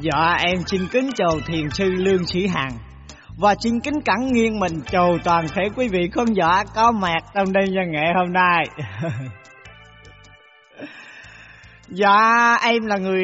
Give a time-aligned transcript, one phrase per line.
[0.00, 2.78] Dạ em xin kính chào thiền sư Lương Sĩ Hằng.
[3.38, 7.24] Và xin kính cẩn nghiêng mình chào toàn thể quý vị khán giả có mặt
[7.34, 8.64] trong đêm văn nghệ hôm nay.
[11.88, 13.22] Dạ em là người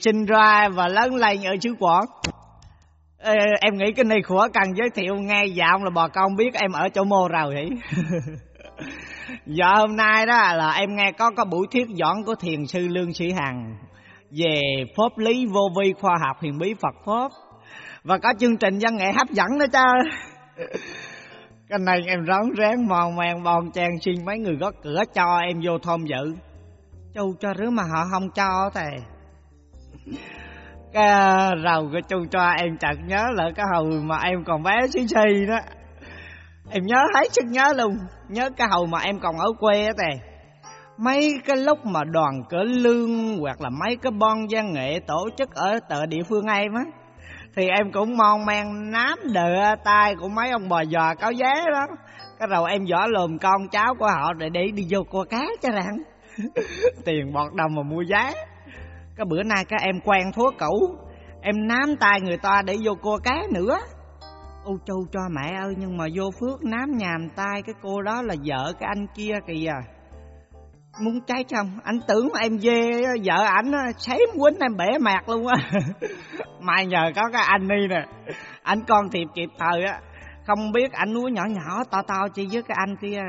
[0.00, 2.04] sinh ra và lớn lên ở xứ Quảng.
[3.18, 5.50] Ê, Em nghĩ cái này khủa cần giới thiệu ngay.
[5.54, 7.70] Dạo là bà con biết em ở chỗ mô rồi hỉ
[8.76, 8.86] giờ
[9.46, 12.88] dạ, hôm nay đó là em nghe có có buổi thuyết giảng của thiền sư
[12.88, 13.76] Lương Sĩ Hằng
[14.30, 14.60] về
[14.96, 17.30] pháp lý vô vi khoa học huyền bí Phật pháp
[18.04, 19.84] và có chương trình văn nghệ hấp dẫn nữa cha
[21.68, 25.38] Cái này em rón rén mòn mèn bon chen xin mấy người có cửa cho
[25.38, 26.36] em vô thôn dự.
[27.14, 28.90] Châu cho rứa mà họ không cho thề.
[30.92, 34.86] Cái rầu của châu cho em chợt nhớ lại cái hồi mà em còn bé
[34.92, 35.58] xí xì đó.
[36.70, 37.96] Em nhớ hết sức nhớ luôn,
[38.28, 40.18] nhớ cái hồi mà em còn ở quê á tè.
[40.98, 45.28] Mấy cái lúc mà đoàn cỡ lương hoặc là mấy cái bon văn nghệ tổ
[45.36, 46.82] chức ở tờ địa phương em á
[47.56, 51.54] thì em cũng mon men nám đờ tay của mấy ông bò giò cáo giá
[51.72, 51.86] đó.
[52.38, 55.46] Cái đầu em võ lùm con cháu của họ để để đi vô cua cá
[55.62, 55.96] cho rằng
[57.04, 58.32] tiền bọt đồng mà mua giá
[59.16, 60.96] cái bữa nay các em quen thuốc cũ
[61.42, 63.78] em nám tay người ta để vô cua cá nữa
[64.66, 68.22] ô châu cho mẹ ơi, nhưng mà vô phước nám nhàm tay cái cô đó
[68.22, 69.72] là vợ cái anh kia kìa.
[71.04, 75.46] Muốn trái chồng, anh tưởng em dê vợ ảnh xém quýnh em bể mạc luôn
[75.46, 75.56] á.
[76.60, 78.06] Mai nhờ có cái anh đi nè.
[78.62, 80.00] Anh con thiệp kịp thời á.
[80.46, 83.20] Không biết anh núi nhỏ nhỏ, to to chi với cái anh kia.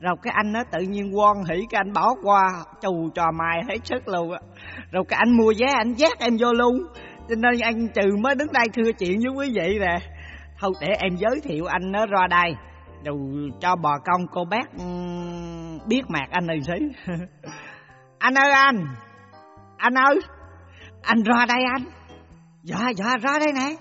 [0.00, 2.48] Rồi cái anh nó tự nhiên quan hỉ cái anh bỏ qua,
[2.82, 4.38] chù trò mài hết sức luôn á.
[4.92, 6.78] Rồi cái anh mua vé, anh dắt em vô luôn.
[7.28, 9.98] Cho nên anh trừ mới đứng đây thưa chuyện với quý vị nè
[10.60, 12.54] thôi để em giới thiệu anh nó ra đây.
[13.04, 13.16] Rồi
[13.60, 14.84] cho bà con cô bác ừ,
[15.88, 16.72] biết mặt anh này xí
[18.18, 18.86] anh ơi anh
[19.76, 20.20] anh ơi
[21.02, 21.84] anh ra đây anh.
[22.62, 23.74] Dạ dạ ra đây nè.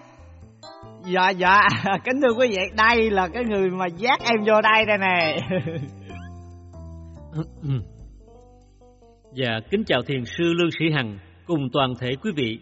[1.05, 1.59] Dạ dạ
[2.03, 5.37] kính thưa quý vị đây là cái người mà dắt em vô đây đây nè.
[9.33, 12.59] Dạ, kính chào thiền sư Lương Sĩ Hằng cùng toàn thể quý vị.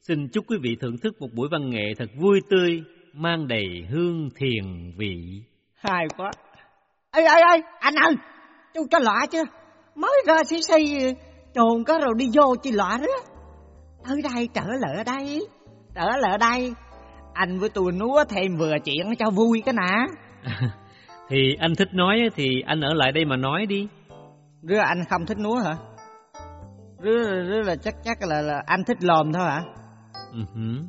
[0.00, 2.82] Xin chúc quý vị thưởng thức một buổi văn nghệ thật vui tươi,
[3.12, 5.42] mang đầy hương thiền vị.
[5.74, 6.30] hay quá.
[7.12, 8.14] Ê ê ê anh ơi
[8.74, 9.44] chú cho lọa chưa?
[9.94, 11.14] Mới ra xí xì
[11.54, 13.06] trồn có rồi đi vô chi lọa đó.
[14.04, 15.46] Ở đây trở lại ở đây
[15.94, 16.74] trở lại ở đây.
[17.34, 20.06] Anh với tôi núa thêm vừa chuyện cho vui cái nè.
[21.28, 23.88] Thì anh thích nói thì anh ở lại đây mà nói đi.
[24.62, 25.76] rứa anh không thích núa hả?
[27.02, 29.62] Rứa rứa là chắc chắc là, là anh thích lòm thôi hả?
[30.32, 30.82] Ừ hử.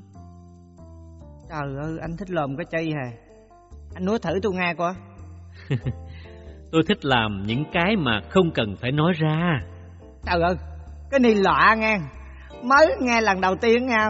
[1.49, 3.11] Trời ơi anh thích lòm cái chi hả
[3.95, 4.93] anh núa thử tôi nghe coi
[6.71, 9.59] Tôi thích làm những cái mà không cần phải nói ra.
[10.25, 10.55] trời ơi
[11.11, 11.99] cái này lọa nghe
[12.63, 14.07] mới nghe lần đầu tiên nghe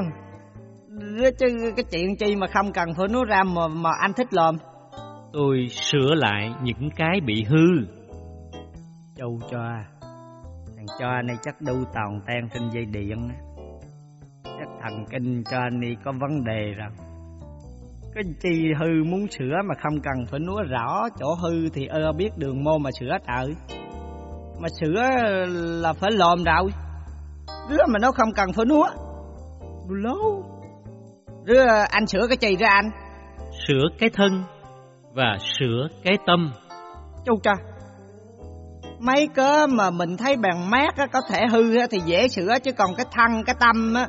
[1.39, 4.57] chứ cái chuyện chi mà không cần phải nói ra mà mà anh thích lòm
[5.33, 7.85] Tôi sửa lại những cái bị hư.
[9.15, 9.59] Châu cho
[10.75, 13.35] Thằng cho anh này chắc đu tòn tan trên dây điện á.
[14.43, 16.89] Chắc thần kinh cho anh đi có vấn đề rồi
[18.13, 22.11] Cái chi hư muốn sửa mà không cần phải nói rõ chỗ hư thì ơ
[22.11, 23.55] biết đường môn mà sửa trời.
[24.61, 25.01] Mà sửa
[25.81, 26.69] là phải lòm rồi
[27.69, 28.89] Đứa mà nó không cần phải nói.
[29.89, 30.43] Lố.
[31.43, 32.89] Đứa anh sửa cái chi ra anh?
[33.67, 34.43] Sửa cái thân
[35.13, 36.51] và sửa cái tâm.
[37.25, 37.53] Châu cha.
[38.99, 42.59] Mấy cái mà mình thấy bằng mát á, có thể hư á, thì dễ sửa
[42.63, 44.07] Chứ còn cái thân, cái tâm á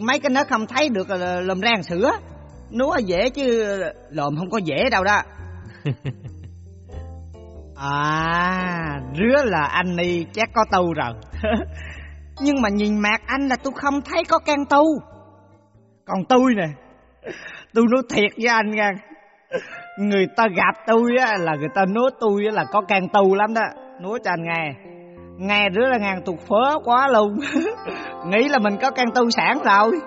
[0.00, 2.10] Mấy cái nó không thấy được là làm rang sửa
[2.70, 3.78] Nó dễ chứ
[4.10, 5.22] lồm không có dễ đâu đó.
[7.80, 11.12] À, rứa là anh đi chắc có tu rồi.
[12.40, 14.84] Nhưng mà nhìn mặt anh là tôi không thấy có can tu.
[16.06, 16.66] Còn tôi nè
[17.74, 18.90] Tôi nói thiệt với anh nha.
[19.98, 23.34] Người ta gặp tôi á là người ta nói tôi á là có can tu
[23.34, 23.62] lắm đó.
[24.00, 24.74] Nói cho anh nghe
[25.38, 27.38] Nghe rứa là ngàn tục phớ quá luôn.
[28.26, 30.00] Nghĩ là mình có can tu sản rồi.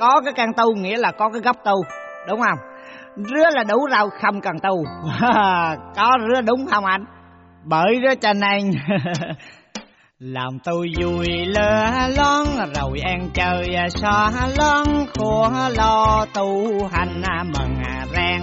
[0.00, 1.74] Có cái can tu nghĩa là có cái gốc tu
[2.28, 2.58] Đúng không?
[3.16, 4.84] Rứa là đủ rau không cần tu.
[5.96, 7.04] Có rứa đúng không anh?
[7.64, 8.70] Bởi rứa cho nên
[10.18, 14.86] Làm tôi vui lơ lon, Rồi ăn chơi xóa lon,
[15.18, 17.80] Khổ lo tu hành mừng
[18.14, 18.42] rang.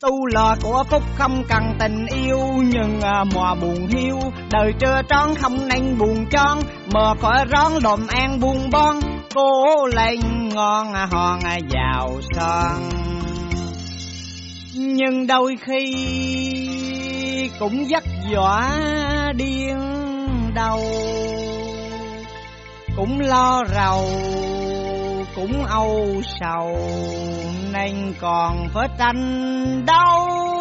[0.00, 2.38] Tu lò của phúc không cần tình yêu,
[2.72, 4.18] Nhưng à, mùa buồn hiu.
[4.52, 6.58] Đời trơ trón không nên buồn tròn
[6.92, 8.96] Mờ khỏi rón đồm an buồn bon.
[9.36, 11.40] Cố lên ngon hòn
[11.70, 12.88] vào son
[14.74, 18.72] Nhưng đôi khi cũng vất vả
[19.36, 19.78] điên
[20.54, 20.80] đầu.
[22.96, 24.10] Cũng lo rầu,
[25.34, 26.06] cũng âu
[26.40, 26.76] sầu,
[27.72, 30.55] nên còn phải tranh đấu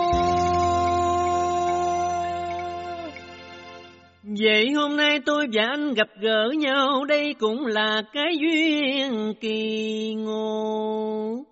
[4.40, 10.14] Vậy hôm nay tôi và anh gặp gỡ nhau đây cũng là cái duyên kỳ
[10.18, 11.44] ngộ.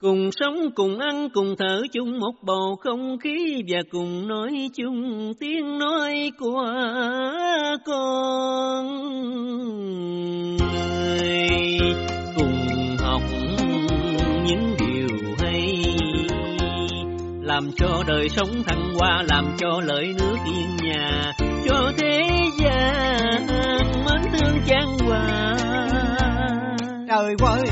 [0.00, 5.32] Cùng sống, cùng ăn, cùng thở chung một bầu không khí và cùng nói chung
[5.40, 6.72] tiếng nói của
[7.86, 8.86] con
[10.56, 11.67] người.
[17.58, 21.32] Làm cho đời sống thăng hoa, làm cho lợi nước yên nhà,
[21.68, 22.20] cho thế
[22.58, 23.46] gian
[24.06, 25.56] mến thương chan hòa.
[27.08, 27.68] trời ơi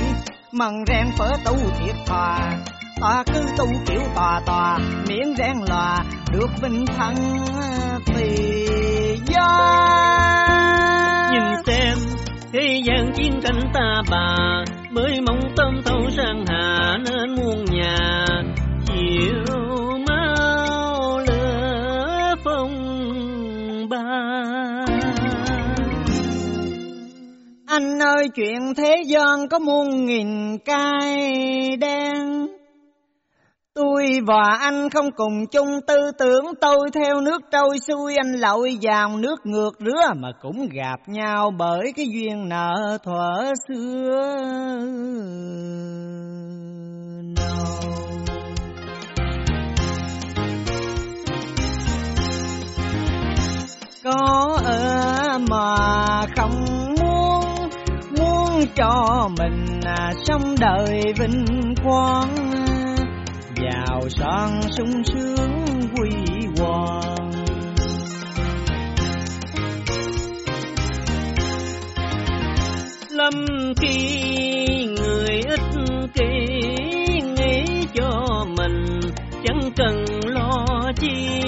[0.52, 2.58] mần rèn phở tu thiệt thà
[3.00, 4.78] ta cứ tu kiểu tòa tòa
[5.08, 7.16] miễn rèn lòa được vinh thăng
[8.06, 8.36] thì
[9.26, 9.48] do
[11.32, 11.98] Nhìn xem
[12.52, 16.55] thế gian chiến tranh ta bà mới mong tâm thấu sang hạ
[27.76, 32.46] Anh ơi, chuyện thế gian có muôn nghìn cay đen.
[33.74, 38.78] Tôi và anh không cùng chung tư tưởng, Tôi theo nước trôi xuôi, anh lội
[38.82, 44.24] vào nước ngược rứa Mà cũng gặp nhau bởi cái duyên nợ thuở xưa.
[58.76, 62.34] Cho mình à, sống đời vinh quang.
[63.62, 66.10] Giàu son sung sướng quy
[66.58, 67.30] hoàng.
[73.10, 73.34] Lâm
[73.80, 75.84] khi người ích
[76.14, 76.26] kỷ
[77.36, 79.00] nghĩ cho mình,
[79.44, 81.40] chẳng cần lo chi.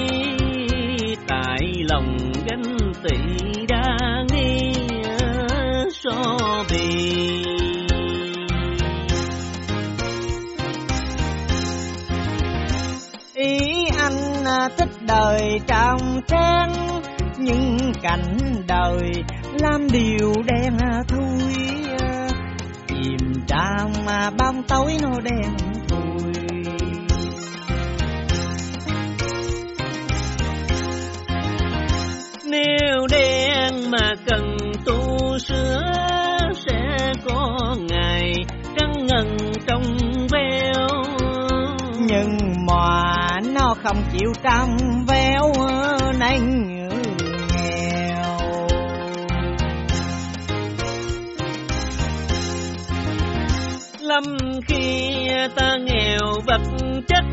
[1.28, 1.58] Tại
[1.88, 2.16] lòng
[2.46, 3.16] ganh tị
[3.68, 4.72] đa nghi
[5.92, 6.37] so
[15.08, 16.72] đời trong trang
[17.38, 18.36] nhưng cảnh
[18.68, 19.10] đời
[19.60, 20.76] làm điều đen
[21.08, 21.54] thui.
[22.88, 23.92] Tìm chìm trong
[24.38, 25.52] bóng tối nó đen
[25.88, 26.32] thui.
[32.44, 35.82] Nếu đen mà cần tu sửa,
[36.66, 38.32] sẽ có ngày
[38.78, 39.47] trắng ngần
[43.88, 44.76] không chịu trăm
[45.06, 45.52] véo
[46.18, 48.32] nên nghèo.
[54.00, 54.24] Lâm
[54.66, 55.10] khi
[55.56, 56.60] ta nghèo vật
[57.08, 57.24] chất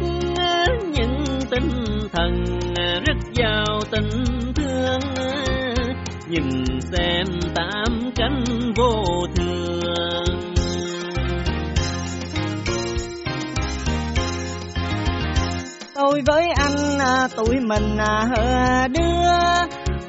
[16.25, 18.87] với anh à, tụi mình à, hờ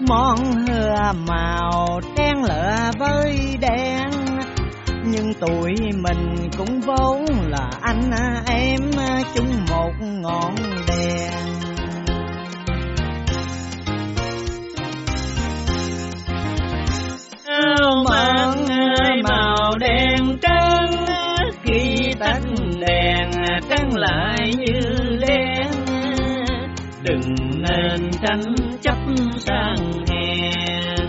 [0.08, 4.10] món hờ màu đen lửa với đen.
[5.04, 10.54] Nhưng tụi mình cũng vốn là anh à, em à, chung một ngọn
[10.88, 11.65] đèn.
[28.26, 28.96] Tranh chấp
[29.38, 31.08] sang hèn.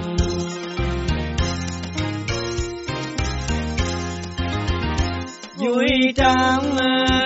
[5.58, 6.78] Vui trong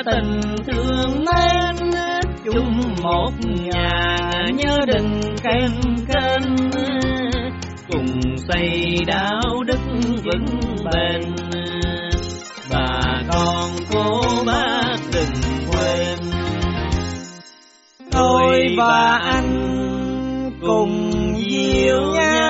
[0.06, 1.92] tình thương mến,
[2.46, 5.72] chung một nhà nhớ đừng khen
[6.08, 6.56] kênh
[7.92, 9.80] cùng xây đạo đức
[10.24, 10.46] vững
[10.86, 11.22] bền,
[12.72, 15.34] bà con cô bác đừng
[15.72, 16.18] quên.
[18.12, 19.41] Tôi và anh
[20.82, 22.41] cùng dìu nhau.